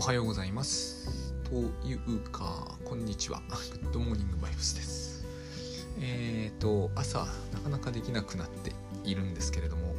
[0.00, 1.34] おはようございます。
[1.44, 3.42] というかこんにちは。
[3.82, 5.26] グッドモーニングバイブスです。
[6.00, 8.72] えっ、ー、と朝なかなかできなくなって
[9.04, 9.94] いるんですけれども。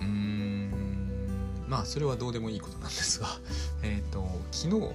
[0.00, 3.26] うーんまあそれはどうでもいいことなんですが。
[3.82, 4.94] えっ、ー、と昨日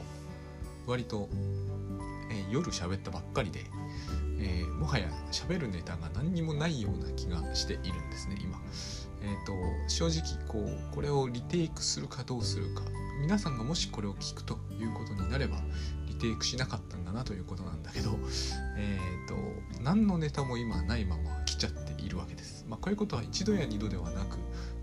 [0.87, 1.29] 割と、
[2.31, 3.63] えー、夜喋ったばっかりで
[4.39, 8.59] えー、もはや喋るネタが何にもないような気がしているんですね今。
[9.21, 9.53] えーと、
[9.87, 12.81] 正直こうこれをリテイクするかどうするか
[13.19, 15.57] 皆さんがもしこれを聞くということになれば
[16.07, 18.17] リテイクしなかったんだなということなんだけど、
[18.77, 19.35] えーと、
[19.83, 22.65] 何のネタも今ないまま来ちゃっているわけです。
[22.67, 24.37] まあ、こういうことは一度や二度ではなく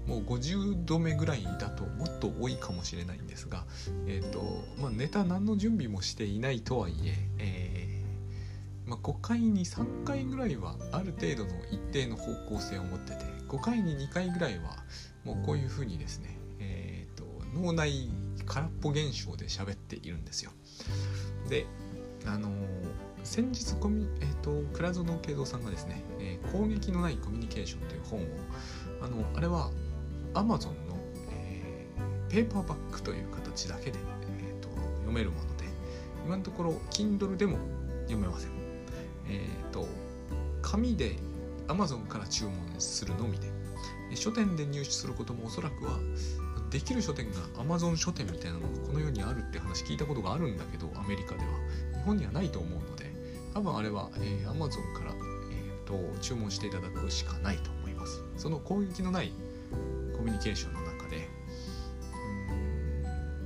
[0.06, 3.64] もう50度目ぐらいだともっと多いかもしれないんですが、
[4.06, 14.76] えーとまあ、ネタ何の準備もしていないとはいええー、まあ、5回に3回ぐらいはある程度の一定の方向性を持ってて5回に2回ぐらいは
[15.24, 16.37] もうこういうふうにですね、
[17.54, 18.10] 脳内
[18.46, 20.50] 空っぽ現象で喋っているんですよ。
[21.48, 21.66] で
[22.26, 22.52] あのー、
[23.22, 28.24] 先日コミ、えーと、倉園慶三さんがですね、えー、攻撃のないコミュニケーション」という本を
[29.02, 29.70] あのあれは
[30.34, 30.98] Amazon の、
[31.30, 33.98] えー、ペーパーバッグという形だけで、
[34.40, 34.68] えーと、
[34.98, 35.64] 読めるもので
[36.26, 37.58] 今のところ Kindle でも
[38.02, 38.50] 読めません。
[39.28, 39.86] えっ、ー、と
[40.62, 41.16] 紙で
[41.68, 43.48] Amazon から注文するのみで
[44.14, 45.98] 書店で入手することもおそらくは
[46.70, 51.46] できる書店が Amazon 書店みたいなのがこの世にあるって話聞いたことがあるんだけどアメリカでは。
[51.94, 53.12] 日本にはないと思うので
[53.52, 55.12] 多分あれは、えー、Amazon から、
[55.50, 58.22] えーと、注文していただくしかないと思います。
[58.36, 59.32] その攻撃のない
[60.16, 61.28] コミュニケーションの中で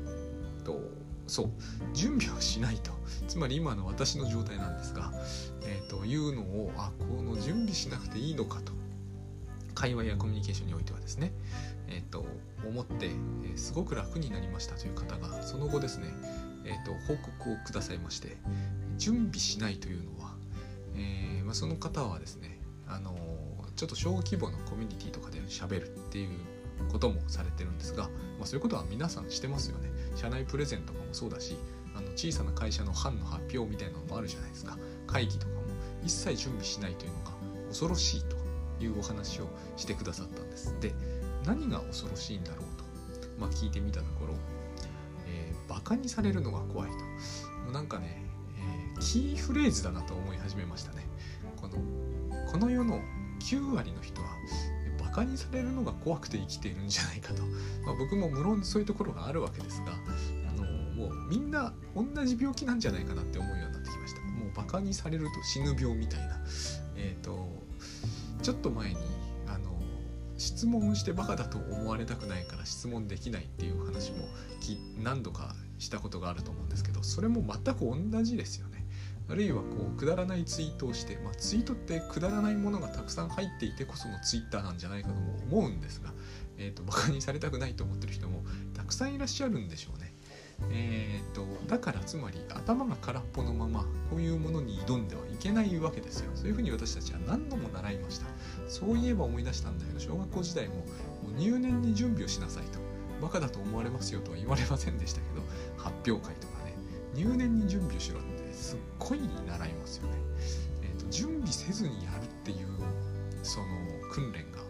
[0.07, 0.81] うんと
[1.27, 1.51] そう。
[1.95, 2.93] 準備をしないと。
[3.29, 5.13] つまり今の私の状態なんですが、
[5.65, 8.73] えー、というのをあこの準備しなくていいのかと。
[9.75, 11.33] 会話やコミュニケーションにおいてはですね、
[11.93, 12.25] えー、と
[12.67, 16.07] 思って、えー、すごく楽になりましたという方がその後ですね、
[16.65, 18.37] えー、と報告をくださいまして
[18.97, 20.35] 準備しないというのは、
[20.97, 23.15] えーまあ、その方はですね、あの
[23.77, 26.31] ちょっと小規模のコミュニティとかで喋るっていう
[26.91, 28.05] こともされてるんですが、
[28.39, 29.91] まあ、そういうことは皆さんしてますよね。
[30.15, 31.57] 社内プレゼントとかもそうだし
[31.95, 34.79] あの小さな会社の班の発表みたいなのもあるじゃないですか。
[35.07, 35.63] 会議とかも
[36.05, 37.33] 一切準備しないというのが
[37.69, 38.37] 恐ろしいと
[38.85, 40.77] いうお話をしてくださったんです。
[40.81, 40.95] で
[41.47, 42.85] 何が恐ろしいんだろうと、
[43.39, 44.35] まあ、聞いてみたところ、
[45.27, 46.97] えー、バカにされるのが怖いと。
[47.65, 48.23] もうなんかね、
[48.59, 51.07] えー、キーフレーズだなと思い始めましたね。
[51.61, 51.77] この
[52.51, 53.01] この世の
[53.41, 54.29] 9割の人は
[55.01, 57.43] バカにされるのが怖くて生きているんじゃないかと、
[57.85, 59.93] まあ、僕も無論そういうところがあるわけですが
[60.49, 60.65] あの
[60.95, 64.21] もうみんな同じ病気なんじゃないかなって思うようになってきました。
[64.23, 66.41] もうバカにされると死ぬ病みたいな。
[66.97, 67.49] えっ、ー、と
[68.43, 68.97] ちょっと前に
[70.63, 74.19] 質問してバカだと思われたくないから質問できないっていう話も
[75.03, 78.87] 何度かしたことがあると思うんですけどそれも全く同じですよね。
[79.29, 86.13] あるいはこうくだらないツイートをして、まあ、ツイートってくだらないものがたくさん入っていてこそのツイッターなんじゃないかとも思うんですが、
[86.59, 90.12] えーと、バカにされたくないと思ってる人もたくさんいらっしゃるんでしょうね。
[90.71, 96.31] えーと、だからつまり頭が空っぽのままこういうものに挑んではいけないわけですよ。
[96.35, 98.27] そういうふうに私たちは何度も習いました。
[98.69, 100.83] そういえば思い出したんだけど小学校時代もも
[101.37, 102.79] う入念に準備をしなさいと。
[103.21, 105.43] バカだと思われますよとは言われませんでしたけど
[105.77, 106.75] 発表会とかね。
[107.15, 110.15] 入念に準備をしろってすっごい習いますよね、
[110.83, 112.67] えーと、準備せずにやるっていう
[113.43, 113.67] その
[114.13, 114.61] 訓練が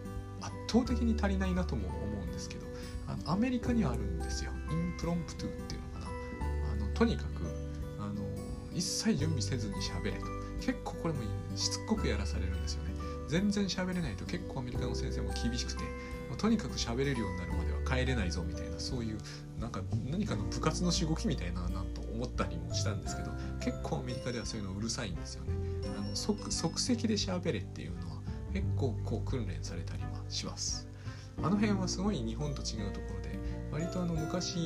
[0.41, 2.67] 圧倒的に足りないなとも思うんですけど
[3.07, 4.51] あのアメリカにはあるんですよ。
[4.71, 5.82] impromptu っていう
[6.95, 7.29] とにかく
[7.99, 8.23] あの
[8.75, 10.43] 一切準備せずに喋れと。
[10.63, 11.21] 結構これも
[11.57, 12.93] しつこくやらされるんですよね。
[13.29, 15.83] 全然喋れないと結構アメリカの先生も厳しくて
[16.37, 19.19] とにかく喋れるようになるまでは帰れないぞみたいなそういう
[19.59, 19.81] なんか
[20.11, 23.31] 何かの部活のしごきみたいななと思ったりもしたんですけど
[23.61, 25.53] 結構アメリカではそういうのうるさいんですよね。
[25.99, 28.17] あの即即席で喋れっていうのは
[28.53, 30.87] 結構こう訓練されたりはします。
[31.39, 33.39] あの辺はすごい日本と違うところで
[33.73, 34.59] 割とあの昔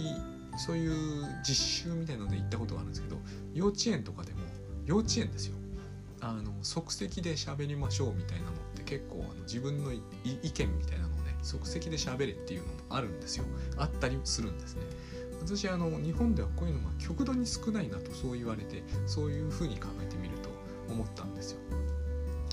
[0.58, 3.16] そういう実習みたいので行ったことがあるんですけど
[3.54, 4.40] 幼稚園とかでも
[4.84, 5.56] 幼稚園ですよ。
[6.20, 13.44] あの即席で喋りましょうみたいなのって結構あの自分の意見みたいなのをね即席で喋れっていうのもあるんですよ。
[13.76, 14.82] あったりするんですね。
[15.40, 20.48] 私あの日本ではこういうのが極度に少ないなとそう言われてそういうふうに考えてみると
[20.88, 21.58] 思ったんですよ。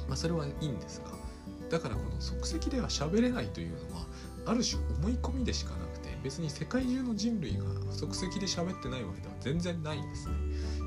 [0.07, 1.23] まあそれはいいんですが
[1.69, 4.05] だからこの即席では喋れないというのは
[4.45, 5.82] ある種思い込みでしかなくて
[6.23, 10.35] 別に世界中の人類が即席で喋ってないわけでは全然ないんですね。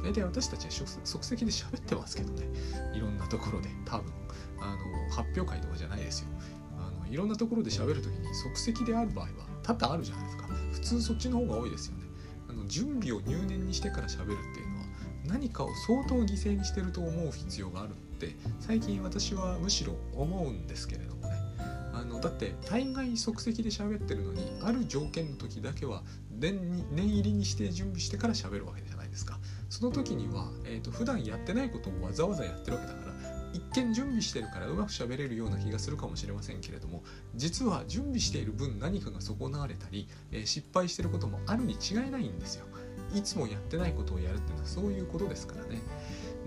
[0.03, 2.47] 大体私たちは即席で喋ってますけどね。
[2.95, 4.13] いろんなところで多分。
[4.59, 6.29] あの発表会とかじゃないですよ。
[6.79, 9.31] あのいろんなところで喋る時に即席である場合は
[9.63, 10.47] 多々あるじゃないですか。
[10.73, 12.05] 普通そっちの方が多いですよね。
[12.49, 14.87] あの準備を入念にしてから喋るっていうのは
[15.27, 21.16] 何かを相当犠牲にしてると思う必要があるって最近私はむしろ思うんですけれど
[22.17, 29.39] のだって大概即席で喋ってるのにある条件の時だけは念に念入りにして準備してから喋るわけじゃないですか。
[29.69, 33.13] その時には、えーと、普段やってないことをわざわざやってるわけだから
[33.53, 37.03] 一見準備してるからうまく喋れるような気がするかもしれませんけれども
[37.35, 42.67] 実は準備している分何かが損なわれたり、えー、失敗してることもあるに違いないんですよ。
[43.15, 45.81] いつもやってないことをやるっていうのはそういうことですからね。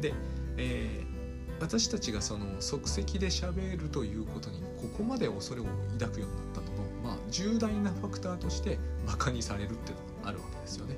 [0.01, 0.13] で、
[0.57, 1.18] えー、
[1.59, 5.65] 私たちがその即席で喋るということにここまで恐れを
[5.99, 10.95] 抱くようになったのの、まあ、重大なファクターとしてバカにされるっていうのがあるわけですよね。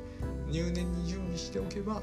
[0.49, 2.01] 入念に準備しておけば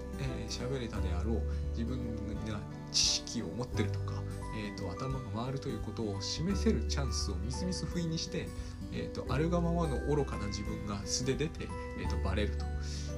[0.49, 1.99] 喋、えー、れたであろう自分
[2.46, 2.58] が
[2.93, 4.14] 知識を持ってるとか、
[4.56, 8.49] えーと、頭が回るということを示せるチャンスをみすみす不意にして、
[8.93, 11.69] えーと、あるがままの愚かな自分が素で出て、
[12.00, 12.64] えーと、バレると。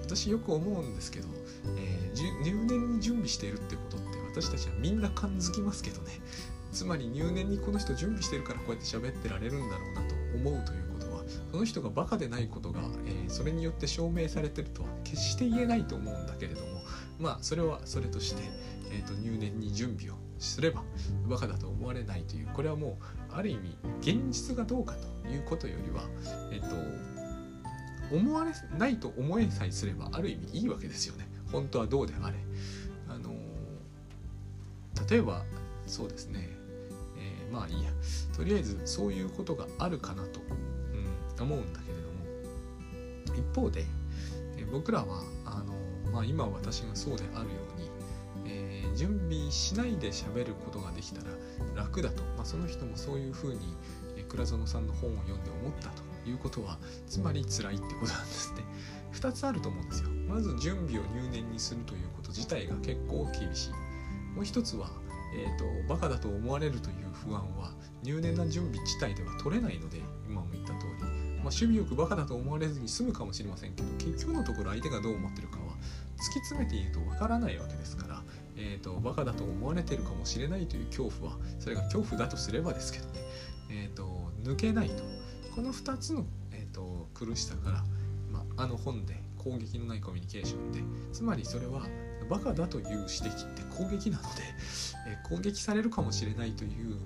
[0.03, 1.29] 私よく思うんですけど、
[1.77, 6.21] えー、入念に準備しているってことって私たちはみんな感づきますけどね。
[6.73, 16.67] つまり入念にこの人準備してるからこうやって喋ってられるんだろうなと思うということはその人がバカでないことが、えー、それによって証明されてるとは決して言えないと思うんだけれども
[17.19, 18.43] まあそれはそれとして、
[18.93, 20.85] えーと、入念に準備をすれば
[21.29, 22.99] バカだと思われないというこれはも
[23.31, 26.03] うある意味現実がどうかということよりは
[26.53, 26.77] えっ、ー、と
[28.15, 31.29] 思われないと思えさえすればある意味いいわけですよね。
[31.53, 32.37] 本当はどうであれ。
[35.11, 35.43] 例えば
[35.87, 36.49] そうですね、
[37.19, 37.91] えー、まあいいや。
[38.37, 40.41] とりあえずそういうことがあるかなと、
[41.39, 42.11] うん、思うんだけれども。
[43.37, 43.85] 一方で、
[44.57, 47.91] えー、僕らはあの、まあ、今私がそうであるように、
[48.47, 51.31] えー、準備しないで喋ることができたら
[51.75, 53.59] 楽だと、まあ、その人もそういうふうに
[54.29, 56.79] 倉園さんの本を読んで思ったということは
[57.09, 58.63] つまり辛いってことなんですね。
[59.13, 60.11] 2つあると思うんですよ。
[60.29, 63.73] まず準備を入念にするということ自体が結構厳しい
[64.35, 64.91] もう一つは、
[65.35, 67.73] えーと、バカだと思われるという不安は
[68.03, 69.99] 入念な準備自体では取れないので
[70.29, 75.63] 今も言った通り、まあ、守備よくバカだと思われずに済むかもしれませんけど結局のところ相手がどう思ってるかは
[76.17, 78.23] 突き詰めているとわからないわけですから、
[78.57, 83.21] えーと、バカだと思われてるかもしれないという恐怖はそれが恐怖だとすればですけどね、
[83.71, 85.03] えーと抜けないと。
[85.55, 87.85] この2つの、えーと、苦しさから、
[88.33, 90.81] まあ、あの本で攻撃のないコミュニケーションで
[91.13, 91.87] つまりそれは
[92.31, 94.43] バカだという指摘って攻撃なので、
[95.07, 96.97] えー、攻撃されるかもしれないという、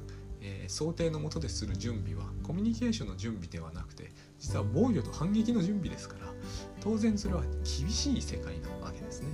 [0.43, 6.33] えー、想定のもとでする準備はコミュニケーションの準備ではなくて実は防御と反撃の準備ですから
[6.81, 9.29] 当然それは厳しい世界なわけですね。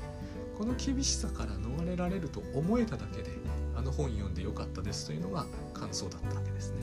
[0.56, 3.30] この厳しさから逃れられると思えただけで
[3.74, 6.82] あの本読んでよかったですというのが感想だったわけですね。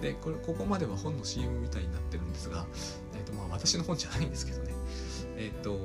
[0.00, 2.66] でこれここまでは本の CM みたいになってるんですが、
[3.14, 4.74] えーとまあ、私の本じゃないんですけどね
[5.36, 5.78] えっ、ー、と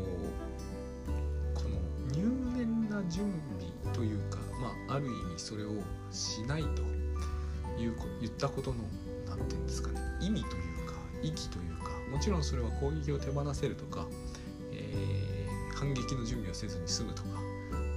[3.12, 5.72] 準備というか、まあ、ある意味それを
[6.12, 6.82] しないと
[7.82, 8.78] いう言ったことの
[9.28, 14.08] 何て言うんですかね意味というか意義というかもちろんそれは攻撃を手放せるとか、
[14.72, 17.30] えー、反撃の準備をせずに済むとか、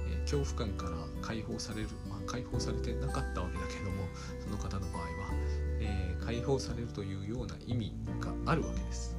[0.09, 4.03] えー、恐怖感から解放される、まあ、解放されてなかったわけだけども
[4.43, 9.15] その方の場合はえー、解放されるというような意味があるわけです。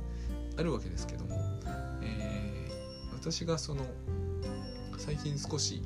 [0.59, 1.37] あるわけですけども、
[2.03, 2.69] え、
[3.13, 3.85] 私がその
[5.07, 5.83] 最近少し、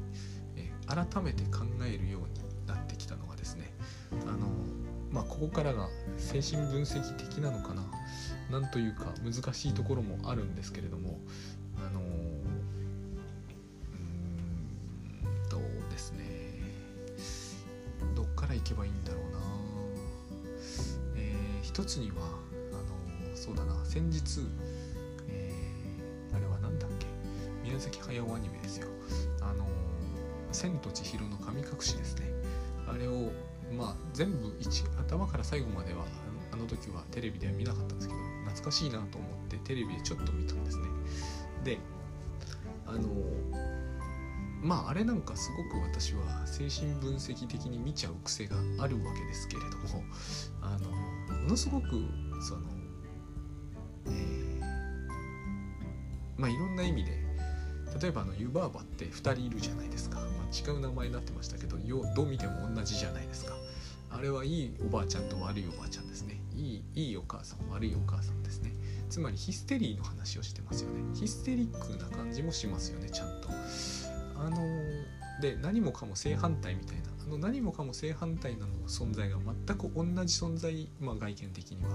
[0.56, 3.70] えー、改めて考えるようになってきたのがですね
[4.26, 4.48] あの
[5.12, 7.82] まあここからが精神分析的なのかな
[8.50, 11.18] なんというか難しいところもあるんですけれども
[11.76, 12.02] あのう
[15.28, 15.58] んと
[15.90, 16.24] ですね
[18.16, 19.40] どっから行けばいいんだろうな。
[21.62, 22.16] 一つには
[22.72, 24.40] あのそうだな先日、
[27.80, 28.88] 宮崎駿アニメですよ
[29.40, 29.66] あの
[30.52, 32.30] 「千と千尋の神隠し」ですね。
[32.86, 33.32] あれを
[33.72, 36.04] まあ全部一頭から最後までは
[36.52, 40.84] あの時はテレビでは見なかったんですけど懐かしいなと思ってテレビでちょっと見たんですね。
[41.64, 41.78] で
[42.86, 43.08] あの
[44.62, 50.04] まああれなんかすごく私は精神分析的に見ちゃう癖があるわけですけれども
[50.60, 50.90] あの
[51.38, 51.86] ものすごく
[52.42, 52.69] その、
[58.00, 63.54] 例えばあの湯婆婆って2人いるじゃないですか、まあ、違う名前になってましたけどよどう見ても同じじゃないですか。
[64.12, 66.40] あれはいいおばあちゃんと悪いおばあちゃんですね。
[66.56, 68.72] いいいいお母さん悪いお母さんですね。
[69.08, 71.02] つまりヒステリーの話をしてますよね。
[71.14, 73.48] ヒステリックな感じもしますよねちゃんと。
[74.36, 74.56] あの
[75.40, 77.02] で何もかも正反対みたいな。
[77.24, 81.90] あの何もかも正反対なの存在が全く同じ存在、まあ、外見的には。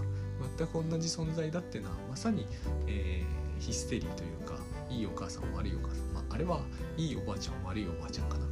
[0.57, 2.45] 全く同じ存在だっていうのはまさに、
[2.87, 4.34] えー、ヒステリーという
[4.95, 6.61] いいお母さん悪いお母さん、まあ、あれは
[6.97, 8.45] いいおばあちゃん悪いおばあちゃんかな。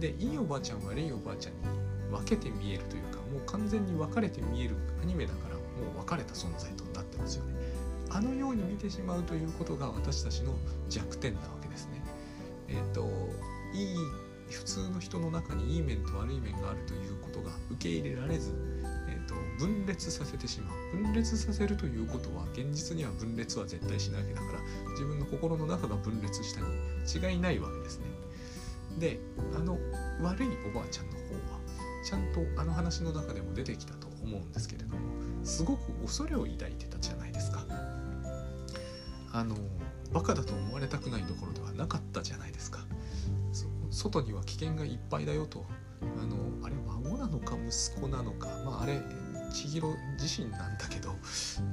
[0.00, 1.60] でいいおばあちゃん悪いおばあちゃんに
[2.10, 5.62] 分けて見えるというかもう完全に分かれて見えるアニメだからも
[5.94, 7.54] う分かれた存在となってますよね。
[8.10, 10.54] あのように見てしまうということが私たちの
[10.88, 12.02] 弱点なわけですね。
[12.68, 13.08] えっ、ー、と
[13.72, 13.96] いい
[14.50, 18.52] 普通の人の中にいい面と悪い面があるということが受け入れられず、
[19.08, 20.96] えーと、分裂させてしまう。
[20.96, 24.58] 分裂させるということは現実には分裂は絶対しないわけだから
[25.02, 28.06] 自分の心の中が分裂したに違いないわけですね。
[29.00, 29.18] で
[29.56, 29.76] あの
[30.22, 31.58] 悪いおばあちゃんの方は
[32.04, 35.00] ちゃんとあの話の中でも出てきたと思うんですけれども
[35.42, 37.64] すごく恐れを抱いてたじゃないですか。
[39.32, 39.56] あの
[40.12, 42.78] バカだと思われたくないところではなかったじゃないですか。
[43.90, 45.64] 外には危険がいっぱいだよと。
[46.00, 48.46] あのあれ孫なのか息子なのか。
[48.64, 49.02] まああれ
[49.52, 51.14] 千尋自身なんだけど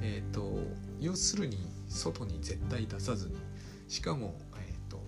[0.02, 0.60] え、ー、と
[1.00, 1.58] 要するに
[1.88, 3.36] 外に絶対出さずに
[3.88, 5.02] しかもえっ、ー、と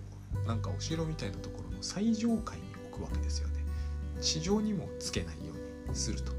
[0.46, 3.54] なんかお城みたいなところの最上階に置くわけですよね。
[4.20, 5.52] 地上にもつけないよ
[5.86, 6.32] うにすると。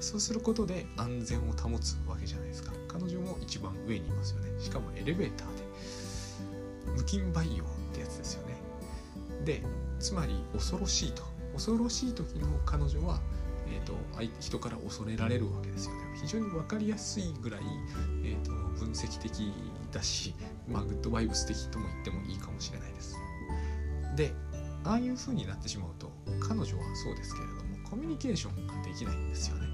[0.00, 2.72] そうすることで安全を保つわけじゃないですか。
[2.88, 4.60] 彼女も一番上にいますよね。
[4.60, 5.62] しかもエレベーターで
[6.96, 8.54] 無菌培養ってやつですよね。
[9.44, 9.62] で
[9.98, 11.22] つまり恐ろしいと。
[11.54, 13.20] 恐ろしい時の彼女は、
[13.72, 13.94] えーと、
[14.40, 15.94] 人から恐れられるわけですよ。
[15.94, 17.60] ね非常に分かりやすいぐらい、
[18.24, 19.52] えーと、分析的
[19.92, 20.34] だし、
[20.68, 23.16] まあ、グッドバイブス的とも言ってもいいかもしれないです。
[24.16, 24.32] で
[24.84, 26.10] ああいう風になってしまうと
[26.40, 29.66] 彼女はそうですけれどもコミュニケーションができないんですよね。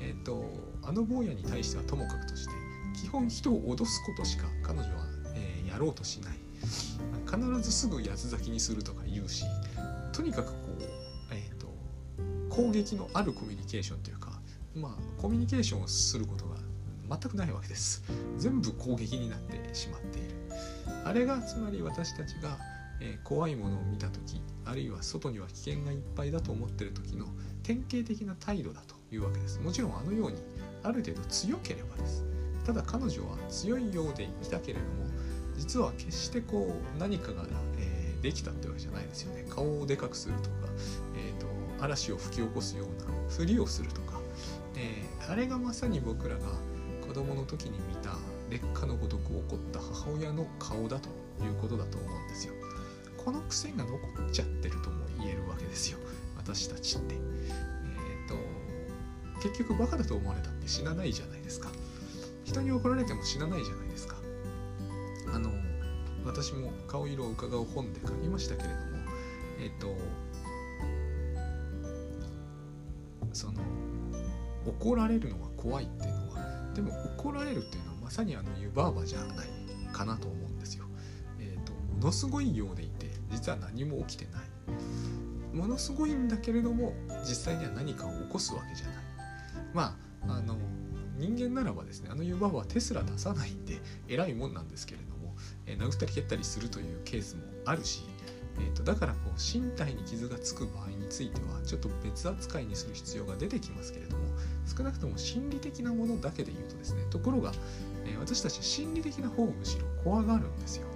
[0.00, 0.44] えっ、ー、と
[0.82, 2.52] あの坊やに対してはともかくとして
[3.00, 6.40] 基本人を脅すことしか彼女は、えー、やろうとしない。
[7.26, 9.44] 必ずすぐ八つ咲きにするとか言うし
[10.12, 10.52] とにかく、
[12.50, 14.32] 攻撃のあるコミュニケーションというか
[14.74, 16.56] まあコミュニケーションをすることが
[17.08, 18.04] 全くないわけです。
[18.36, 20.28] 全部攻撃になってしまっている。
[21.04, 22.58] あれがつまり私たちが、
[23.00, 27.26] えー、怖いものを見た時あるいは外には危険がいっぱいだと思ってる時の
[27.62, 29.58] 典型的な態度だというわけです。
[29.60, 30.38] もちろんあのように
[30.82, 32.24] ある程度強ければです。
[32.64, 34.84] ただ彼女は強いようでいたけれども
[35.58, 37.44] 実は決してこう何かが、
[37.78, 39.44] えー、できたってわけじゃないですよね。
[39.48, 40.68] 顔をでかくするとか、
[41.80, 44.20] 嵐を吹き起こすようなふりをするとか、
[44.76, 46.40] え、あれがまさに僕らが
[47.06, 48.16] 子供の時に見た
[48.50, 51.08] 劣化のごとく起こった母親の顔だと
[51.44, 52.54] いうことだと思うんですよ。
[53.24, 55.98] この癖が残っちゃってるとも言えるわけですよ。
[56.36, 57.14] 私たちって。
[57.14, 61.70] えっ、ー、と結局バカだと思われたって死なないじゃないですか。
[62.44, 64.16] 人に怒られても死なないじゃないですか。
[65.32, 65.50] あの
[66.24, 68.80] 私も顔色を伺う本で書きましたけれども
[69.60, 69.96] えっ、と
[74.70, 79.48] 怒られるのが怖いっていうのはでも怒られるっていうのはまさにあの湯婆婆じゃない
[79.92, 80.84] かなと思うんですよ。
[81.38, 85.56] えっ、とものすごいようでいて実は何も起きてない。
[85.56, 86.92] ものすごいんだけれども
[87.24, 88.96] 実際には何かを起こすわけじゃない。
[89.74, 89.96] ま
[90.26, 90.56] ああの
[91.16, 95.34] 人間ならばですねあの湯婆婆はテスラ出さないんで偉いもんなんですけれども
[95.66, 98.04] え殴ったり蹴ったりするというケースもあるし、
[98.58, 104.24] えーと、だからこう身体に傷がつく場合についてはちょっと別扱いにする必要が出てきますけれども
[104.76, 107.52] 少なくとも心理的なものだけで言うとですねところが、
[108.04, 110.86] えー、私たち心理的な方をむしろ怖がるんですよ。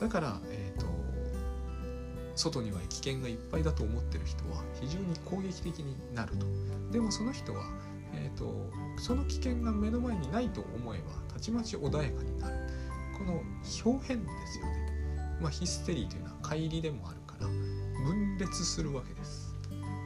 [0.00, 0.86] だから、えーと、
[2.34, 6.46] 外には危険がいっぱいだと思ってる人は非常に攻撃的になると。
[6.92, 7.64] でもその人は、
[8.12, 12.54] えーとその危険が目の前にないと思えばたちまち穏やかになる。
[13.18, 13.42] この
[13.84, 19.54] 表変ですよね、まあ、ヒステリーというのは乖離でもあるから分裂するわけです。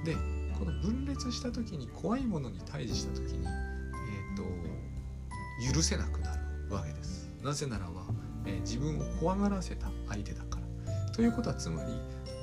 [0.04, 0.14] で
[0.58, 7.30] この分裂した時に怖いものに対峙した時に、えーと、許せなくなるわけです。
[7.42, 8.06] なぜならば、
[8.44, 11.12] えー、自分を怖がらせた相手だから。
[11.12, 11.92] ということはつまり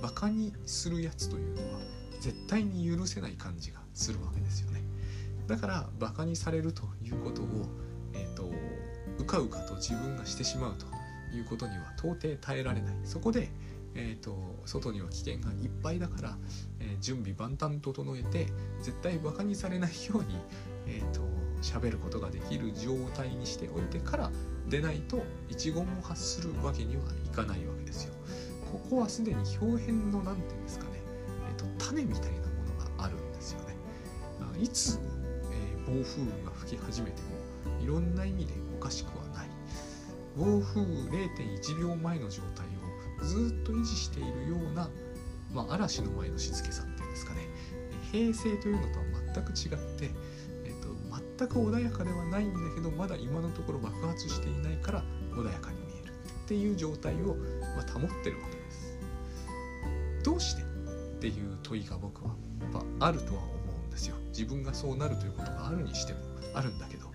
[0.01, 1.79] バカにするやつというのは
[2.21, 4.81] 絶対に許せない感じがするわけですよね。
[5.47, 7.45] だからバカにされるということを、
[8.13, 8.49] えーと
[9.17, 10.85] うかうかと自分がしてしまうと
[11.35, 12.95] いうことには到底耐えられない。
[13.03, 13.49] そこで、
[13.95, 14.35] えーと、
[14.65, 16.37] 外には危険がいっぱいだから、
[16.79, 18.47] えー、準備万端整えて
[18.81, 20.35] 絶対バカにされないように、
[20.85, 21.21] えーと、
[21.61, 24.31] 喋ることができる状態にしておいてから
[24.67, 28.13] 出ないと一言も発するわけにはいかないわけですよ。
[28.71, 30.91] ここはすでに表変の何て言うんですかね、
[31.49, 32.33] えーと、種みたいなも
[32.77, 33.75] のがあるんですよね。
[34.59, 34.99] いつ、
[35.51, 39.49] えー、暴風雨が吹き始めてもいろんな意味でおかしくはない
[40.35, 42.65] 暴風雨0.1秒前の状態
[43.25, 44.89] ずっと維持しているような、
[45.53, 47.47] まあ、嵐の前の静けさっていうんですかね。
[48.11, 50.11] 平成というのとは全く違って、
[50.63, 50.89] えーと、
[51.37, 57.35] 全く穏やかではないんだけどまだ今のところ爆発していないから穏やかに見えるっていう状態を、
[57.75, 58.99] まあ、保ってるわけです。
[60.23, 60.65] どうしてっ
[61.19, 63.51] ていう問いが僕はやっぱあるとは思
[63.83, 64.15] うんですよ。
[64.29, 66.19] 自分がそうなるということがあるにしても
[66.53, 67.07] あるんだけど、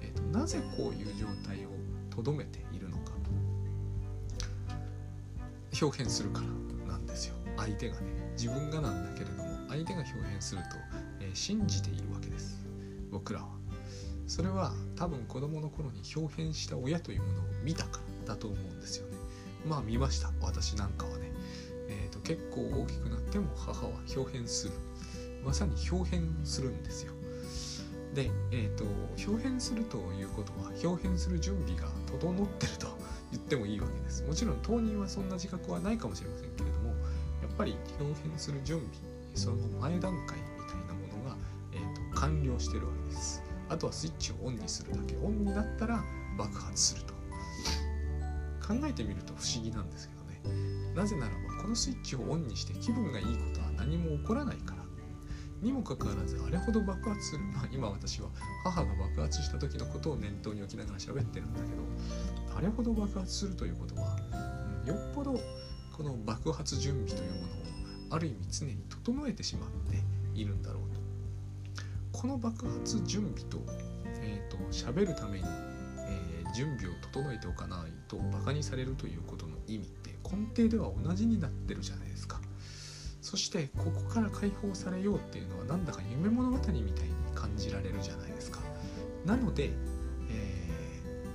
[0.00, 1.70] えーと、なぜこういう状態を
[2.10, 2.89] とどめているのか。
[5.80, 6.40] 表現するか
[6.86, 7.34] らなんですよ。
[7.56, 8.20] 相手がね。
[8.36, 10.76] 自分がなんだけれども相手が表現すると、
[11.20, 12.58] えー、信じているわけです。
[13.10, 13.48] 僕らは。
[14.26, 19.16] それは多分子供の頃に表現した親というものを見たからだと思うんですよね。
[19.66, 20.30] まあ見ました。
[20.40, 21.32] 私なんかはね、
[21.88, 24.74] えーと、結構大きくなっても母は表現する。
[25.44, 27.12] まさに表現するんですよ。
[28.14, 28.84] で、えーと、
[29.30, 32.99] 表現するということは表現する準備が整ってると。
[33.50, 34.22] ってもいいわけです。
[34.22, 36.90] もちろん当人はそんな自覚はないかもしれませんけれども
[37.42, 38.90] やっぱり表現する準備
[39.34, 41.36] その前段階みたいなものが、
[41.72, 43.42] えーと完了してるわけです。
[43.68, 45.16] あとはスイッチをオンにするだけ。
[45.16, 46.04] オンになったら
[46.38, 47.14] 爆発すると。
[48.66, 50.94] 考えてみると不思議なんですけどね。
[50.94, 54.79] なぜならばこのスイッチをオンにして気分がいいことは何も起こらないから。
[55.62, 58.28] にもかかわらずあれほど爆発する、まあ、今私は
[58.64, 64.16] 母が爆発した時のことを念頭に置きながら喋ってるんだけどあれほど爆発するということは、
[64.82, 65.38] うん、よっぽど
[65.96, 67.70] この爆発準備というものを
[68.10, 69.98] ある意味常に整えてしまって
[70.34, 71.00] いるんだろうと。
[72.18, 73.58] この爆発準備と,、
[74.20, 75.44] えーと、喋るために、
[75.98, 82.39] えー、準備を整えておかないとバカにされるということの意味って根底では同じになってるじゃないですか。
[83.30, 86.82] そしてここから解放されようっていうのはなんだか夢物語みたいに
[87.32, 88.58] 感じられるじゃないですか。
[89.24, 89.70] なので、
[90.28, 90.68] え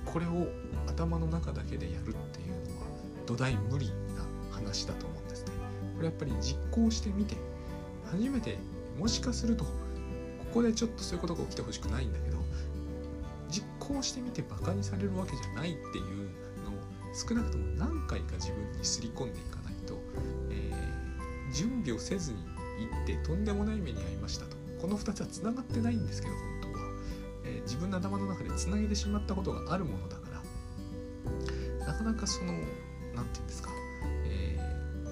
[0.04, 0.46] ー、これを
[0.86, 2.86] 頭の中だけでやるっていうのは
[3.24, 5.52] 土台無理な話だと思うんですね。
[5.94, 7.34] これやっぱり実行してみて
[8.10, 8.58] 初めて
[8.98, 9.70] もしかするとこ
[10.52, 12.36] こでちょっとそういうことが起きてほしくないんだけど
[13.48, 16.04] 実行してみてバカにされるわけじゃないっていう
[16.62, 16.74] のを
[17.14, 19.55] 少なくとも何回か自分にすり込んでいかないと、えー、
[21.56, 22.38] 準備をせずに
[22.78, 24.56] 行ってとんでもない目に遭いましたと。
[24.80, 26.84] この2つはつながってないんですけど本当は、
[27.44, 31.86] えー、自分の頭の中でつなげてしまったことがあるものだから。
[31.86, 32.66] なかなかその何て
[33.14, 33.70] 言うんですか、
[34.26, 34.60] え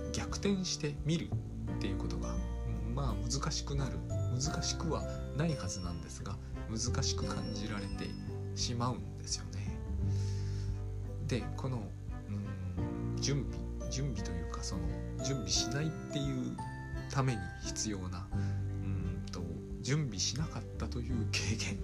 [0.08, 1.30] ー、逆転してみる
[1.76, 2.34] っていうことが
[2.94, 3.96] まあ難しくなる。
[4.34, 5.02] 難しくは
[5.36, 6.36] ないはずなんですが
[6.68, 8.10] 難しく感じられて
[8.56, 9.78] しまうんですよね。
[11.26, 11.88] でこの
[13.18, 13.64] 準備。
[13.94, 14.82] 準備というかその
[15.24, 16.56] 準備しないっていう
[17.10, 19.40] ために必要なうんと
[19.80, 21.78] 準備しなかったという経験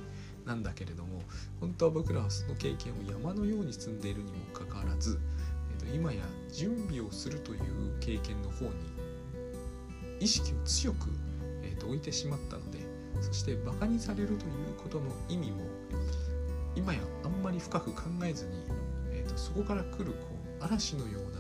[0.47, 1.23] なんだけれども
[1.61, 5.19] 本当は僕らはその経験を山のように積んでいるにもかかわらず、
[5.81, 6.23] えー、と今や
[6.53, 7.61] 準備をするという
[8.01, 8.73] 経験の方に
[10.21, 11.09] 意識を強く
[11.81, 12.79] と置いてしまったので
[13.21, 14.39] そしてバカにされるという
[14.81, 15.63] ことの意味も
[16.77, 18.51] 今やあんまり深く考えずに、
[19.13, 20.13] えーと、そこから来るこ
[20.61, 21.40] う嵐のような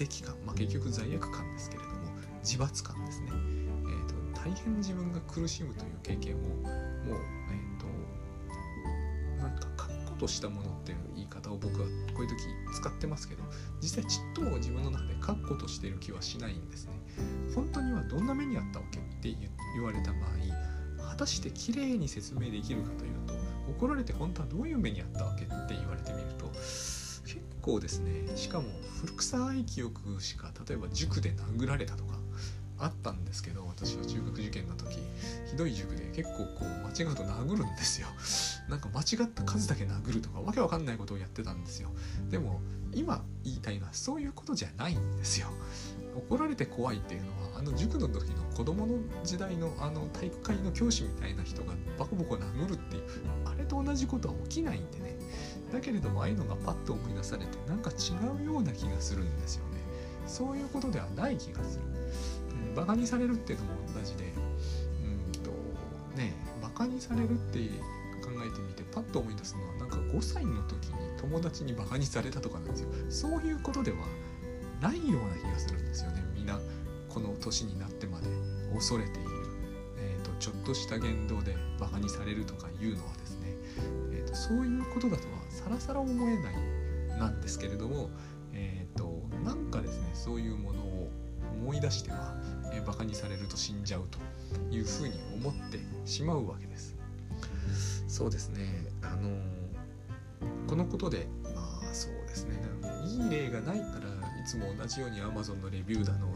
[0.00, 1.96] 責感、まあ、結局罪悪感ですけれども
[2.42, 6.48] 自罰感ですね、えーと、大変自分が苦しむという経験をもう、
[7.50, 7.80] えー
[9.38, 12.36] と、なんか確固としたものっていう言い方を僕はこういう時
[12.74, 13.42] 使ってますけど
[13.82, 16.92] 実際ちっとも自分の中で確固としている気はしないんですね。
[17.54, 19.36] 本当にはどんな目にあったわけって
[19.74, 23.34] 言われた場合果たして綺麗に説明できるかというと
[23.68, 26.50] 怒られて本当はどういう目にあったわけって言われてみると
[27.60, 28.66] 構ですねしかも
[29.00, 32.20] 古臭い記憶しか例えば塾で殴られたとか
[32.80, 34.98] あったんですけど私は中学受験の時
[35.50, 38.08] ひどい塾で結構こう間違うと殴るんですよ。
[38.68, 41.90] なんか間違った数だけ殴るとかわけわかんないことをやってたんですよ。
[42.30, 42.60] でも
[42.92, 45.48] 今言いたいのはそういうことじゃないんですよ。
[46.16, 53.02] 怒られて怖いっていうのはあの塾の時の子供の時代のあの体育会の教師みたいな人がバコボコ殴るっていう
[53.44, 55.16] あれと同じことは起きないんでね。
[55.72, 59.80] だけれどもああいうのがパッと思い出されてなんか違うような気がするんですよね。
[60.26, 61.84] そういうことではない気がする、
[62.68, 64.32] うん、バカにされるっていうのも同じで
[65.04, 65.50] うんと
[66.16, 67.58] ねバカにされるって
[68.22, 72.88] 考えてみてパッと思い出すのはなんか5歳の時に友達にバカにされたとかなんですよ。
[73.08, 73.98] そういうことでは
[74.80, 76.22] ないような気がするんですよね。
[76.34, 76.58] みんな
[77.08, 78.28] この年になってまで
[78.72, 79.30] 恐れている、
[79.98, 83.56] えーと、ちょっとした言動でバカにされるとかいうのはですね、
[84.12, 86.54] えーと、そういうことだとはさらさら思えない
[87.18, 88.10] なんですけれども、
[88.52, 91.10] えーと、なんかですねそういうものを
[91.52, 92.34] 思い出しては、
[92.72, 94.18] えー、バカにされると死んじゃうと
[94.74, 96.96] いうふうに思ってしまうわけです。
[98.08, 102.58] そうですねあのー、このことでまあそうですね
[103.06, 106.26] いい例がないからいつも同じように Amazon のレビューだの、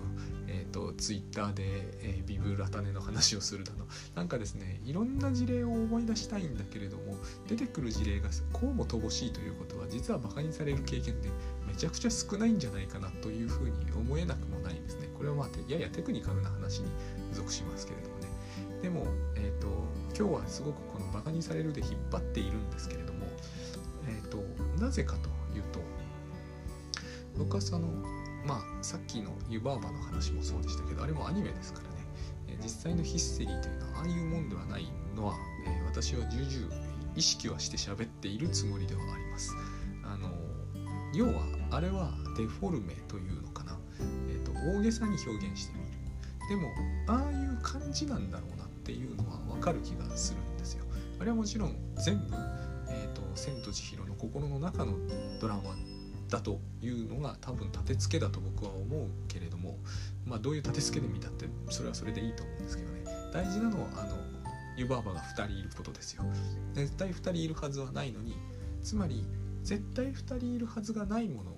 [0.75, 1.63] と、ツイッターで、
[2.03, 3.87] えー、ビブラタネの話をするだの。
[4.17, 7.15] なんかですねいろんな事例を思い出したいんだけれども
[7.49, 11.31] 出てくる事例がこうも乏しいということは実はバカにされる経験で
[11.67, 15.09] めちゃくちゃ少ないんじゃないかなというふうに思えなくもないんですね。
[15.17, 16.89] これはまあややテクニカルな話に
[17.33, 18.29] 属しますけれどもね。
[18.83, 19.07] でも、
[19.37, 19.69] えーと、
[20.19, 23.27] 今日はすごくこのバカにされるで引っ張っているんですけれども、
[24.09, 24.39] えーと、
[24.83, 25.81] なぜかというと
[27.39, 27.89] 僕はその
[28.47, 31.95] まあさっきの湯婆婆の話もそうでしたけどあれもアニメですからね、
[32.49, 35.35] え実際のヒステリーというのはああいうもんではないのは、
[35.67, 36.75] え、私は重々
[37.17, 39.55] 意識はして喋っているつもりではあります。
[40.05, 40.31] あの
[41.15, 43.79] 要はあれはデフォルメというのかな、
[44.29, 45.95] えーと、大げさに表現してみる。
[46.49, 46.69] でも
[47.07, 50.85] ああいう感じなんだろうなっていうのは分かる気がするんですよ。
[51.21, 52.35] あれはもちろん全部
[52.91, 54.95] 「えーと、千と千尋の心の中の
[55.41, 55.63] ドラマ」
[56.35, 59.79] だというのが多分立て付けだと僕は思うけれども
[60.27, 63.05] まあどういう立て付けで見たってそれはそれでいいと思うんですけどね。
[63.33, 64.17] 大事なのはあの
[64.77, 66.25] 湯婆婆が2人いることですよ。
[66.73, 68.35] 絶対2人いるはずはないのに
[68.83, 69.25] つまり
[69.63, 71.57] 絶対2人いるはずがないものを、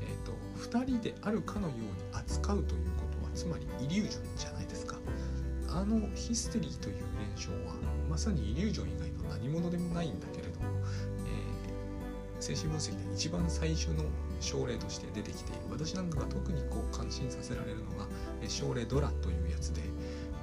[0.00, 0.32] えーと、
[0.78, 4.96] 2人であるかのように扱うということはつまりイリュージョンじゃないですか。
[5.72, 6.96] あのヒステリーという
[7.34, 7.74] 現象は
[8.08, 10.26] まさにイリュージョン以外の何者でもないんだ、
[12.40, 14.04] 精神分析で一番最初の
[14.40, 18.06] 症例として出てきている私なんかが特にこう感心させられるのが
[18.48, 19.82] 症例ドラというやつで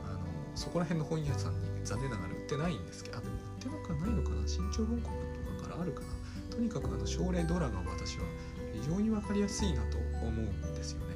[0.05, 0.19] あの
[0.55, 4.47] そこら辺の本屋さんに、残念ながら売ってないんですけどあでも売ってなくはないのかな？
[4.47, 6.07] 新潮文庫とかからあるかな？
[6.55, 8.25] とにかくあの症例ドラマは私は
[8.73, 11.15] 非常に分かりやすいなと思うんですよね。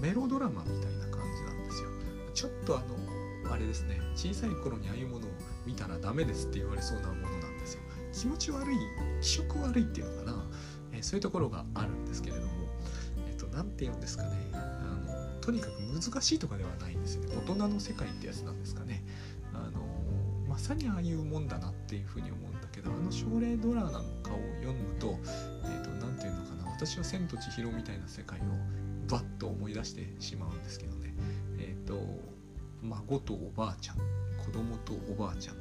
[0.00, 1.88] メロドラマみたいな感じなんですよ。
[2.34, 4.00] ちょっとあのあれですね。
[4.14, 5.30] 小さい頃にああいうものを
[5.64, 7.80] 見たらダメですって言われそうなものなんですよ。
[8.16, 8.78] 気持ち悪い
[9.20, 10.44] 気色悪いっていうのかな、
[10.92, 12.48] えー、そういうところがあるんですけれども。
[13.28, 14.30] え、ー、と何て言うんですかね。
[14.54, 14.56] あ
[15.06, 17.36] のとにかく難しいとかではないんですよね。
[17.36, 19.04] 大人の世界ってやつなんですかね。
[19.52, 19.86] あの
[20.48, 25.18] まさにああいうもんだなっていうふうに思うんだけどあの症例ドラなんかを読むと
[25.62, 26.70] 何、えーと、て言うのかな。
[26.70, 28.42] 私は「千と千尋」みたいな世界を
[29.08, 31.14] バッと思い出してしまうんですけどね。
[31.58, 32.00] えっ、ー、と
[32.82, 33.96] 孫とおばあちゃん
[34.42, 35.56] 子供とおばあちゃん。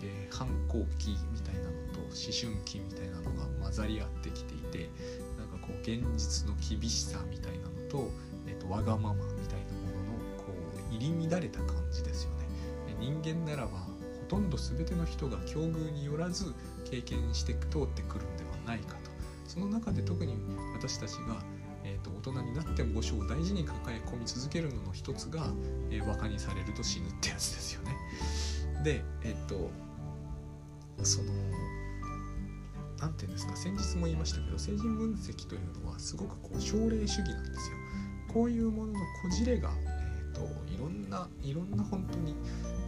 [0.00, 4.90] で反抗期みたいなのと思春期みたいなのが混ざり合ってきていて
[5.38, 8.10] なんかこう現実の厳しさみたいなのと,、
[8.46, 10.44] えーと、わがままみたいなもののこ
[10.90, 12.40] う入り乱れた感じですよね。
[12.98, 13.86] 人間ならばほ
[14.28, 19.10] とんど全ての人が境遇によらず経験して通ってくるんではないかと
[19.46, 20.36] その中で特に
[20.74, 21.42] 私たちが、
[21.82, 25.46] えーと、大人になっても五章を大事に抱え込み続けるのの一つが、
[25.90, 27.96] えー、バカにされると死ぬってやつですよね。
[28.84, 29.70] でえっ、ー、と
[31.04, 31.32] その
[33.00, 37.76] 何て言うんですか先日も言いましたけど成人分析というのはすごくこう奨励主義なんですよ。
[38.32, 42.34] こういうもののこじれが、えーと、いろんないろんな本当に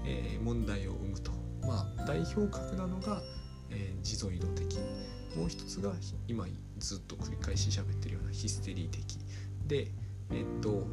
[0.04, 3.22] えー、問題を生むと、まあ、代表格なのが、
[3.70, 4.78] えー、地蔵移動的。
[5.36, 5.92] もう一つが
[6.28, 6.46] 今
[6.76, 9.18] ずっと繰り返し喋ってるようなヒステリー的。
[9.66, 9.88] で
[10.30, 10.86] えっと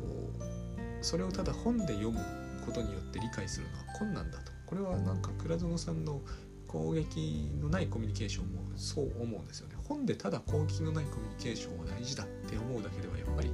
[1.01, 2.19] それをただ本で読む
[2.65, 4.53] ことによって理解するのは困難だと。
[4.65, 6.21] これはなんか倉園さんの
[6.69, 9.75] 攻撃のないコミュニケーションもそう思うんですよね。
[9.87, 13.51] 本でただ攻撃のないコミュニケーションは大事だって思うだけではやっぱり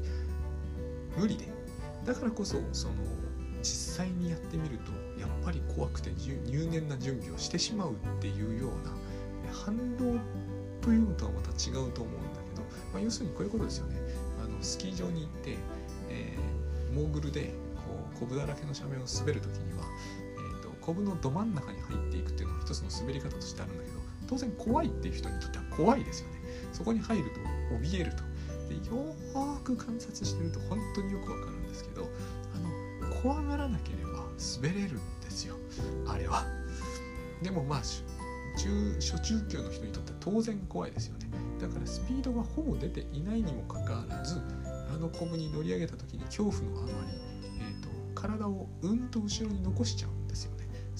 [1.17, 1.47] 無理で。
[2.06, 2.93] だからこそその
[3.63, 8.93] 実際にやってみるとやっぱり怖くて入念な準備をしてしまうっていうような
[9.51, 10.19] 反動
[10.82, 12.62] というのとはまた違うと思うんだけど、
[12.93, 13.95] まあ、要するにこういうことですよね。
[14.43, 15.58] あのスキー場に行って、
[16.10, 17.82] えー、モーグルでこ
[18.15, 19.75] うコブだらけの斜面を滑る時に、
[20.86, 26.36] コブのど真ん中に入っていくっていうのが一つの滑り方としてあるんだけど当然怖いっていう人にとっては怖いですよね。
[26.74, 27.39] そこに入ると
[27.78, 28.24] 怯えると。
[28.69, 32.10] でよーく観察してると本当によくわかるんですけど
[33.21, 34.26] 怖がらなければ
[34.62, 35.56] 滑れるんですよ。
[36.08, 36.43] あれは。
[37.41, 37.82] でもまあ
[38.58, 41.28] 中初中級の人にとっては当然怖いですよね。
[41.60, 44.39] だからスピードがほぼ出ていないにもかかわらず
[44.93, 47.17] あのコブに乗り上げた時に恐怖のあまり、
[47.60, 50.14] えーと、体をうんと後ろに残しちゃう。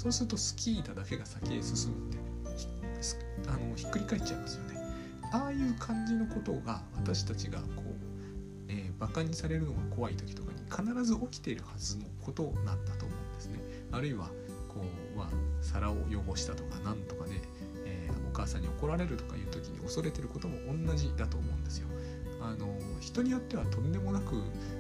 [0.06, 2.20] そうするとスキー板だけが先へ進むんで
[3.48, 4.80] あのひっくり返っちゃいますよね
[5.34, 7.90] ああいう感じのことが私たちがこう、
[8.68, 13.60] えー、バカにされるのが怖い時とかに必ず起きているはずのことなんだと思うんですね。
[13.92, 14.28] あるいは
[14.70, 14.82] こ
[15.16, 15.28] う、まあ、
[15.62, 15.96] 皿を
[16.30, 17.32] 汚したとか何とかで、
[17.86, 21.88] えー、お母さんに怒られるとかいう時に恐れてることも同じだと思うんですよ。
[22.42, 22.68] あの
[23.02, 24.36] 人によってはとんでもなく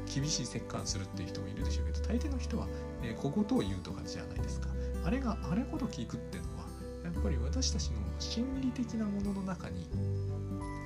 [0.06, 2.68] 厳しい折檻するっていう人もいるでしょうけど大抵の人は、
[3.02, 4.68] えー、小言を言うとかじゃないですか。
[5.06, 6.66] あれがあれほど聞くっていうのは
[7.04, 9.86] やっぱり私たちの心理的なものの中に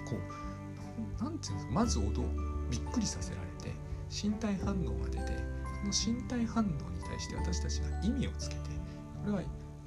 [0.10, 2.24] こう何て言うんですかまず驚
[2.70, 3.74] びっくりさせられて
[4.10, 6.76] 身体反応が出てこの身体反応に
[7.08, 8.62] 対して私たちが意味をつけて
[9.24, 9.42] これは、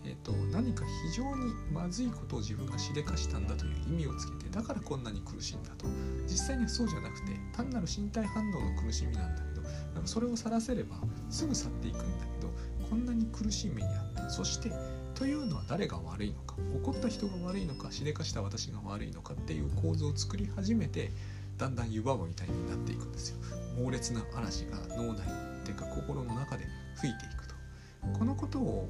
[0.04, 5.86] えーと、何か非常にまずいことを自分がしでかしたんだという意味をつけてだからこんなに苦しいんだと。
[6.26, 10.96] 実際にはそうじゃなくて単なる身体反応の苦しみなんだけどそれをさらせれば
[11.28, 12.50] すぐ去っていくんだけど
[12.88, 14.72] こんなに苦しい目にあったそして
[15.14, 21.10] というのは誰が悪いのか怒った人が悪いのかしでかした私が悪いのかっていう構造を作り始めて
[21.58, 23.36] だんだん湯婆婆みたいになっていくんですよ。
[23.78, 26.66] 猛烈な嵐が脳内っていうか心の中で
[26.96, 27.54] 吹いていくと。
[28.18, 28.88] このことを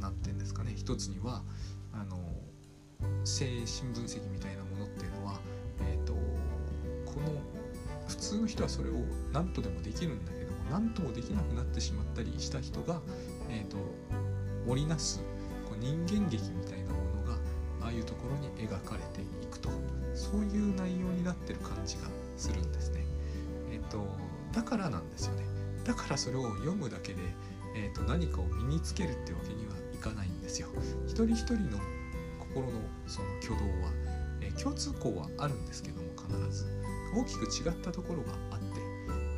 [0.00, 1.42] 何て言うんですかね一つには
[1.92, 2.18] あの
[3.24, 5.40] 精神分析みたいなものっていうのは、
[5.80, 7.40] えーと、この
[8.06, 8.92] 普通の人はそれを
[9.32, 13.00] 何とでもできるんだけども何ともできなくなってしまったりした人が、
[13.54, 13.76] えーと、
[14.66, 15.20] 織りなす
[15.64, 17.38] こう人間劇みたいなものが
[17.82, 19.70] ああいうところに描かれていくと
[20.12, 22.02] そういう内容になってる感じが
[22.36, 23.04] するんですね。
[23.70, 24.04] え、ー、と
[24.52, 25.44] だからなんですよね。
[25.84, 27.20] だからそれを読むだけで、
[27.76, 30.68] えーと、何かを身につけるってわけにはいかないんですよ。
[31.06, 31.78] 一人一人の
[32.40, 33.92] 心のその挙動は、
[34.40, 36.66] えー、共通項はあるんですけども必ず
[37.14, 38.80] 大きく違ったところがあって、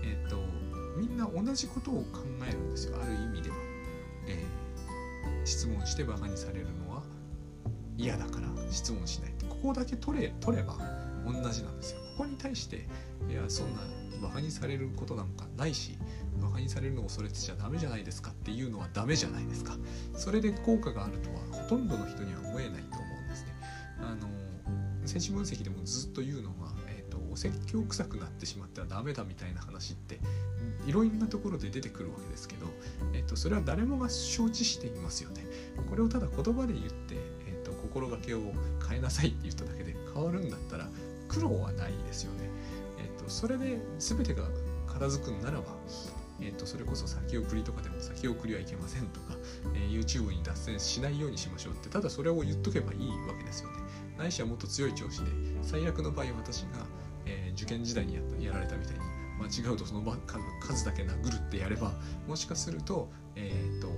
[0.05, 0.37] えーと、
[0.97, 3.57] みんな同じことを考えるんですよある意味では。
[4.27, 7.03] えー、質問してバカにされるのは
[7.97, 10.77] 嫌だから質問しないここだけ取れ取れば
[11.25, 12.01] 同じなんですよ。
[12.17, 12.87] ここに対して
[13.29, 13.81] いやそんな
[14.23, 15.99] バカにされることなんかないし
[16.41, 19.77] バカにされるのを恐れてちゃダメじゃないですかっていうのはダメじゃないですか。
[20.15, 23.53] それで効果があるとはほとんどの人には思えないと思うんですね。
[24.01, 24.29] あの
[25.07, 26.75] 精神分析でもずっと言うのは、
[27.37, 30.19] お説教臭くなってしまってはダメだみたいな話って
[30.87, 32.67] いろんなところで出てくるわけですけど、
[33.13, 35.45] えーと、それは誰もが承知していますよね
[35.91, 37.15] これをただ言葉で言って、
[37.47, 38.41] えーと心がけを
[38.89, 40.89] 変えなさいって言っただけで変わるんだったら
[41.29, 42.49] 苦労はないですよね。
[42.99, 44.45] えっ、とそれで全てが
[44.87, 45.65] 片付くんならば、
[46.41, 49.37] えっとそれこそ先送りとかでも先送りはいけませんとか、
[49.75, 53.77] えー、YouTube に脱線しないようにしましょうってただそれを言っとけばいいわけですよね。
[54.17, 55.31] ないしはもっと強い調子で
[55.63, 56.86] 最悪の場合私が、
[57.27, 59.01] えー、受験時代にやったやられたみたいに
[59.39, 60.03] 間違うとその
[60.61, 61.93] 数だけ殴るってやれば
[62.27, 63.89] もしかすると,、えーと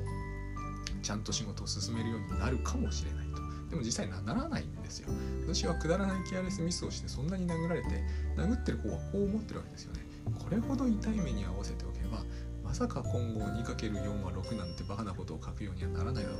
[1.02, 3.40] ちゃんと仕事を進めるようになるかもしれないと。
[3.70, 5.08] でも実際ならないんですよ。
[5.46, 7.88] 私はくだらないケアレスミスをしてそんなに殴られて
[8.36, 10.00] 殴ってる方はこう思ってるわけですよね。
[10.38, 12.24] これほど痛い目に合わせておけば
[12.62, 16.38] まさか今後 2×4 は6なんてバカなことを書くようにはならないだろう。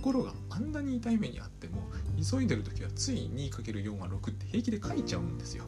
[0.00, 1.82] ところがあんなに痛い目にあっても
[2.16, 5.64] 急いでる時はつい 2×4 は6って平気で書いちゃうんですよ。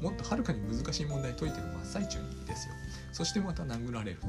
[0.00, 2.74] もっとはるかに難しい問題解いてる真っ最中にですよ。
[3.12, 4.28] そしてまた殴られると。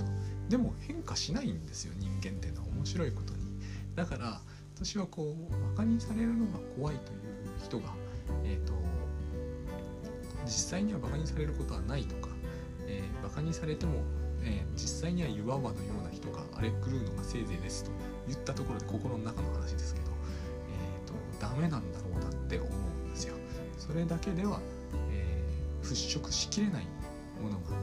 [0.50, 3.40] でも変化しないんですよ人間っていうのは面白いことに。
[3.96, 4.42] だから
[4.76, 7.20] 私はこうバカにされるのが怖いという
[7.64, 7.94] 人が、
[8.44, 8.74] えーと、
[10.44, 12.28] 実際にはバカにされることはないとか、
[12.88, 14.02] えー、バカにされても、
[14.44, 17.92] えー、実際には湯婆婆のような人が荒れ狂うのがせいぜいですと。
[18.28, 20.08] 言ったところで心の中の話ですけど、
[20.70, 23.36] えーと、ダメなんだろうなって思うんですよ。
[23.78, 24.60] それだけでは、
[25.12, 26.88] えー、払拭しきれない
[27.42, 27.76] ものが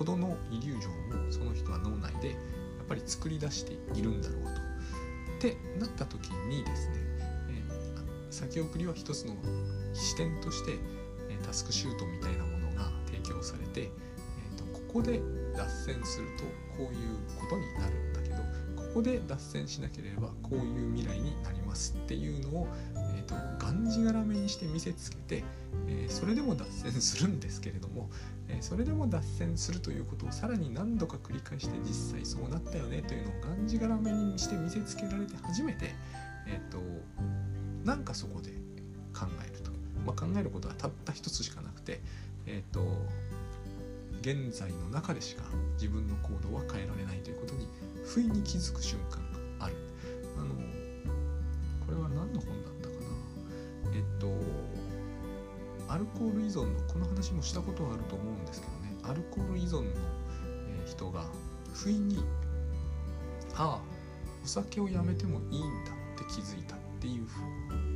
[0.00, 0.90] ほどのイリュージョ
[1.24, 2.36] ンをその人は脳内でやっ
[2.88, 4.54] ぱり作り出しているんだろうとっ
[5.38, 6.94] てなった時にですね、
[7.50, 9.34] えー、先送りは一つの
[9.92, 10.72] 視点として、
[11.28, 15.20] え、タスクシュートみたいなものが提供されて、えーと、ここで
[15.54, 16.44] 脱線すると
[16.82, 18.19] こういうことになるんだ
[18.90, 22.68] ここで脱線しなければこういう未来になりますっていうのを、
[23.14, 25.44] えーと、がんじがらめにして見せつけて、
[25.86, 28.10] えー、それでも脱線するんですけれども、
[28.48, 35.94] えそれでも脱線するということをさらに何度か繰り返して実際そうなったよねというのをがんじがらめにして見せつけられて初めて、
[36.48, 36.78] えーと、
[37.84, 38.50] なんかそこで
[39.16, 39.70] 考えると、
[40.04, 42.00] まあ、考えることはたった一つしかなくて、
[42.46, 42.80] えーと、
[44.20, 45.42] 現在の中でしか
[45.74, 47.66] 自分の行動は変えられないということに
[48.04, 49.18] 不意に気づく瞬間
[49.58, 49.74] がある。
[50.36, 50.54] あの
[51.86, 53.96] これは何の本だったかな？
[53.96, 54.28] えっと
[55.88, 58.94] アルコール依存のこの話もしたことはあると思うんですけどね。
[59.02, 59.90] アルコール依存の、
[60.86, 61.24] 人が
[61.72, 62.22] 不意に
[63.54, 63.82] ああ
[64.44, 67.26] お酒をやめてもいいんだって気づいたっていう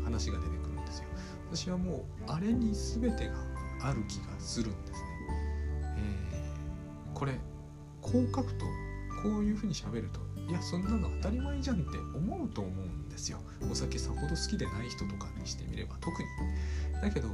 [0.04, 1.04] 話が出てくるんですよ。
[1.50, 3.34] 私はもうあれに全てが
[3.82, 5.08] ある気がするんですね、
[7.14, 7.38] これ
[8.02, 8.66] こう書くと
[9.22, 13.38] こういうふうに喋るといやそんなの当たり前じゃんって思うと思うんですよ。
[13.70, 16.28] お酒さほど好きでない人とかにしてみれば特に。
[17.00, 17.28] だけど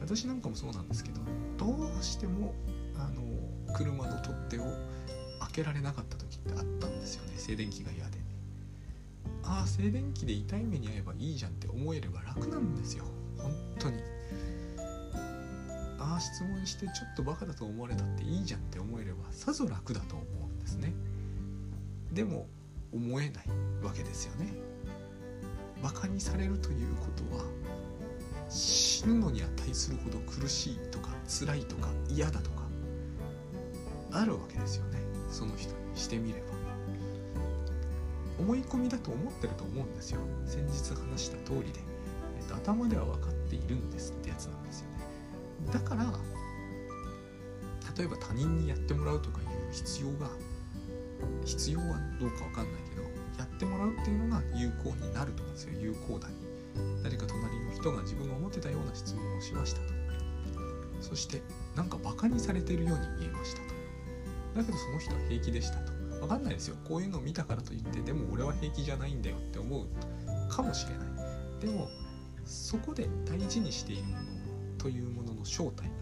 [0.00, 1.20] 私なんかもそうなんですけど
[1.58, 2.54] どうしても
[2.96, 3.22] あの
[3.74, 4.64] 車の取っ手を
[5.40, 7.32] 開けられなかった時ってあったんですよね。
[7.36, 8.18] 静電気が嫌で。
[9.42, 13.04] ああ静電気で痛い目に遭えばいいじゃんって思えれば楽なんですよ。
[13.36, 14.13] 本当に。
[16.14, 20.92] ああ質問してちょっとバカだと思われたっていいじゃんって思えればさぞ楽だと思うんですね。
[22.12, 22.46] でも
[22.92, 23.44] 思えない
[23.82, 24.52] わけですよね。
[25.82, 27.44] バカにされるということは
[28.48, 32.62] 死ぬのに値するほど苦しいとか辛いとか嫌だとか
[34.12, 35.00] あるわけですよね。
[35.30, 36.54] その人にしてみれば。
[38.38, 40.20] 思い込みだと思ってると思うんですよ。
[40.46, 41.80] 先日話した通りで、
[42.38, 44.93] えっと、頭では分かっているんですってやつなんですよ。
[45.72, 46.12] だから
[47.96, 50.30] 例えば他人にやってもらうとかいう必要が
[51.44, 51.84] 必要は
[52.20, 53.02] どうか分かんないけど
[53.38, 55.80] やってもらうっていうのが有効になると思うんですよ。
[55.80, 56.34] 有効だに。
[57.02, 59.86] 誰か隣の人が自分が思ってたような質問をしましたと。
[61.00, 61.42] そして
[61.76, 63.74] なんかバカにされてるように見えましたと。
[64.56, 65.92] だけどその人は平気でしたと。
[66.20, 66.76] 分かんないですよ。
[66.84, 69.86] こういうのを見たからといってでも俺は平気じゃないんだよって思う
[70.48, 71.08] かもしれない。
[71.60, 71.88] でも
[72.44, 74.33] そこで大事にしているもの
[74.84, 75.92] というものの正体が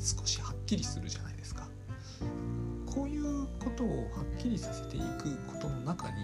[0.00, 1.68] 少しはっきりするじゃないですか。
[2.84, 6.14] こういうことをはっきりさせていくことの中に、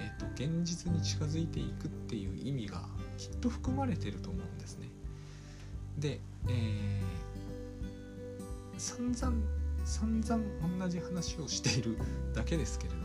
[0.00, 2.82] えーと、現実に近づいていくっていう意味が
[3.18, 4.88] きっと含まれてると思うんですね。
[5.96, 9.46] で、えー、散々
[9.84, 10.42] 散々
[10.80, 11.98] 同じ話をしている
[12.34, 13.04] だけですけれども、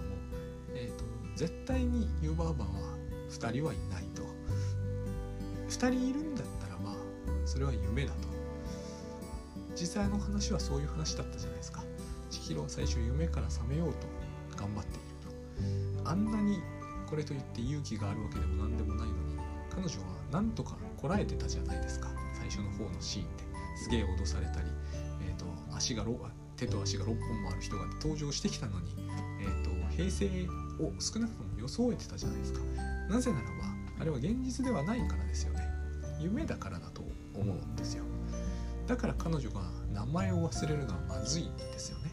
[0.74, 2.98] えーと、絶対にユーバーバーは
[3.30, 4.24] 2人はいないと。
[5.70, 6.48] 2人いるんだっ
[7.58, 8.28] それは夢だと。
[9.74, 11.84] 実際の話はそういう話だったじゃないですか。
[12.30, 14.06] 千尋は最初夢から覚めようと
[14.56, 16.08] 頑張っていると。
[16.08, 16.60] あんなに
[17.10, 19.40] これといって勇気があるわけでも何でもないのに
[19.72, 22.10] 彼女はなんとかこらえてたじゃないですか。
[22.38, 23.44] 最初の方のシーンで。
[23.82, 24.68] すげえ脅されたり、
[25.28, 26.06] えーと、足が
[26.58, 28.92] 手と足が6本もある人が登場してきたのに、
[29.42, 30.28] えーと、平成
[30.80, 32.60] を少なくとも装えてたじゃないですか。
[33.10, 33.54] なぜならば
[34.02, 35.62] あれは現実ではないからですよね。
[36.20, 36.97] 夢だからだと。
[37.40, 38.04] 思うんですよ。
[38.88, 39.62] だから彼女が
[39.94, 42.12] 名前を忘れるのはまずいんですよね。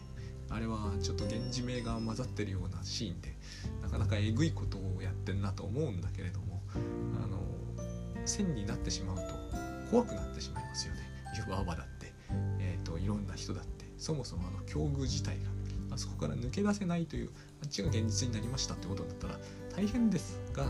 [0.49, 3.35] あれはちょっと源氏名が混ざってるようなシーンで
[3.81, 6.61] なかなかえぐいことをやってんなと思うんだけれども
[7.23, 7.39] あの
[8.25, 9.23] 線になってしまうと
[9.91, 11.01] 怖くなってしまいますよね。
[11.37, 12.13] 湯婆婆だって、
[12.59, 13.85] えーといろんな人だって。
[13.97, 15.37] そもそもあの境遇自体
[15.89, 17.29] があそこから抜け出せないという
[17.63, 19.39] あっちが現実になりましたってことだったら
[19.75, 20.65] 大変ですが、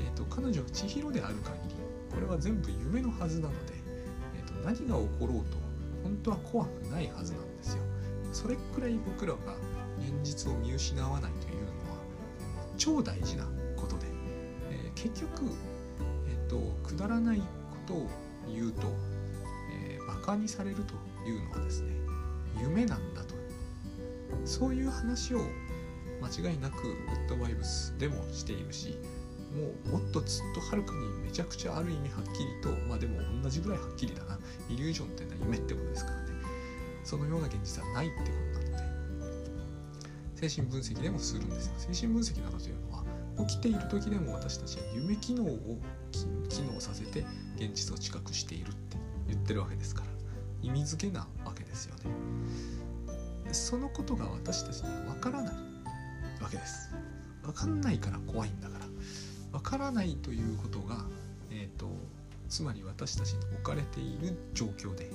[0.00, 1.74] えーと、彼女は千尋である限り
[2.12, 3.74] これは全部夢のはずなので、
[4.66, 5.56] 何が起ころうと
[6.02, 7.82] 本当は怖くないはずなんですよ。
[8.32, 9.38] それくらい僕らが
[9.98, 11.98] 現実を見失わないというのは
[12.76, 13.44] 超大事な
[13.76, 14.06] ことで、
[14.70, 15.44] えー、結局、
[16.28, 17.44] えーと、くだらないこ
[17.86, 18.06] とを
[18.52, 18.88] 言うと、
[19.72, 20.94] えー、バカにされると
[21.28, 21.92] いうのはですね
[22.60, 23.34] 夢なんだと
[24.44, 25.40] そういう話を
[26.20, 28.98] 間違いなくグッドバイブスでもしているし
[29.56, 34.38] もうもっとずっとはるかにめちゃくちゃある意味はっきりとまあでも同じぐらいはっきりだな。
[34.68, 36.22] イリュージョンっていうのは夢ってことですからね。
[37.04, 38.80] そのような現実はないってことなの
[40.40, 41.72] で精神分析でもするんですよ。
[41.78, 43.04] 精神分析などというのは
[43.46, 45.78] 起きている時でも私たちは夢機能を
[46.48, 47.24] 機能させて
[47.56, 50.06] 現実を知覚しているって言ってるわけですから。
[50.62, 52.02] 意味付けなわけですよね。
[53.52, 55.54] そのことが私たちには分からない
[56.42, 56.90] わけです。
[57.42, 58.75] 分かんないから怖いんだから。
[59.56, 61.06] 分からないということが
[61.50, 61.86] え、ー、と
[62.48, 65.10] つまり私たちに置かれている状況で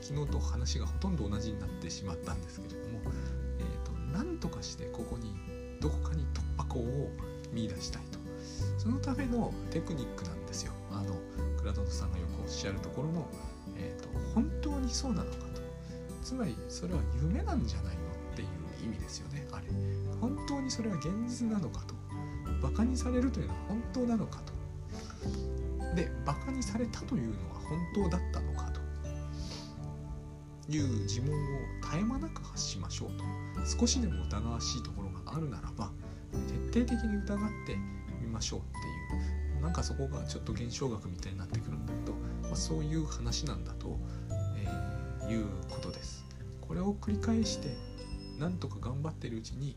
[0.00, 3.00] 昨日と話がほとんど同じになってしまったんですけれども、
[3.58, 5.34] えーと、何とかしてここに
[5.80, 7.10] どこかに突破口を
[7.52, 8.18] 見出したいと。
[8.78, 10.72] そのためのテクニックなんですよ。
[10.90, 11.16] あの
[11.58, 13.28] 倉戸さんがよくおっしゃるところの
[13.76, 15.60] えーと、本当にそうなのかと。
[16.22, 18.00] つまりそれは夢なんじゃないの
[18.32, 18.48] っていう
[18.84, 19.66] 意味ですよねあれ。
[20.20, 21.99] 本当にそれは現実なのかと。
[22.62, 24.52] バカにされるというのは本当なのかと。
[25.96, 28.80] でバカにされたというのは本当だったのかと。
[30.68, 31.36] いう自問を
[31.82, 33.24] 絶え間なく発しましょうと。
[33.66, 35.90] 少しでも疑わしいところがあるならば
[36.72, 37.76] 徹底的に疑って
[38.20, 38.78] みましょうって
[39.56, 39.62] いう。
[39.62, 42.14] なんかそこがちょっと現象学みたいになってくるんだけど
[42.50, 43.96] まあ、そういう話なんだと、
[44.56, 46.24] えー、いうことです。
[46.60, 47.76] これを繰り返して
[48.38, 49.76] なんとか頑張ってるうちに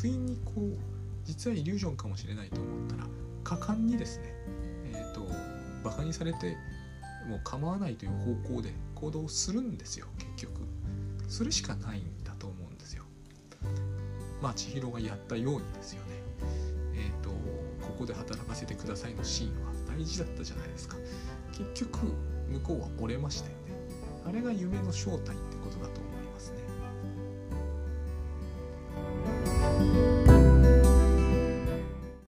[0.00, 0.76] 不意にこう
[1.24, 3.08] 実はイリュージョンかもしれないと思ったら
[3.42, 4.34] 果敢にですね
[4.92, 5.26] えっ、ー、と
[5.82, 6.56] バカにされて
[7.28, 8.10] もう構わないという
[8.44, 10.60] 方向で行動するんですよ結局。
[11.28, 13.04] それしかないんだと思うんですよ。
[14.42, 16.10] まあ千尋がやったようにですよね。
[16.94, 17.30] えっ、ー、と
[17.84, 20.96] ここで働かせてくださいのシーンは大事だったじゃないですか。
[21.52, 22.12] 結局
[22.50, 23.74] 向こうは折れましたよね。
[24.26, 26.00] あれが夢の正体ってことだと